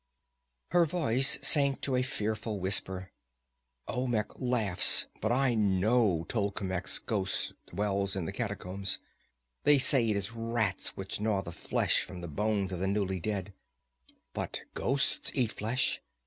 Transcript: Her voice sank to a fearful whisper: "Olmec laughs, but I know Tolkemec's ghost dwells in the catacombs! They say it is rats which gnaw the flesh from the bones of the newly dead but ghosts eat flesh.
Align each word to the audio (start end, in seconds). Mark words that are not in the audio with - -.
Her 0.69 0.83
voice 0.87 1.37
sank 1.43 1.81
to 1.81 1.95
a 1.95 2.01
fearful 2.01 2.59
whisper: 2.59 3.11
"Olmec 3.87 4.29
laughs, 4.39 5.05
but 5.21 5.31
I 5.31 5.53
know 5.53 6.25
Tolkemec's 6.27 6.97
ghost 6.97 7.53
dwells 7.67 8.15
in 8.15 8.25
the 8.25 8.31
catacombs! 8.31 8.97
They 9.63 9.77
say 9.77 10.09
it 10.09 10.17
is 10.17 10.31
rats 10.31 10.97
which 10.97 11.21
gnaw 11.21 11.43
the 11.43 11.51
flesh 11.51 12.01
from 12.01 12.21
the 12.21 12.27
bones 12.27 12.71
of 12.71 12.79
the 12.79 12.87
newly 12.87 13.19
dead 13.19 13.53
but 14.33 14.63
ghosts 14.73 15.29
eat 15.35 15.51
flesh. 15.51 16.01